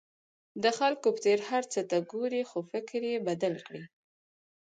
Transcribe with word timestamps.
د 0.63 0.65
خلکو 0.77 1.07
په 1.15 1.19
څېر 1.25 1.39
هر 1.49 1.63
څه 1.73 1.79
ته 1.89 1.97
ګورئ 2.11 2.43
خو 2.49 2.59
فکر 2.71 3.01
یې 3.11 3.25
بدل 3.27 3.53
کړئ. 3.65 3.83